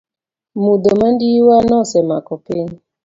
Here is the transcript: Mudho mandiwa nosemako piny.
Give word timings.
Mudho 0.63 0.89
mandiwa 1.01 1.55
nosemako 1.69 2.33
piny. 2.45 2.73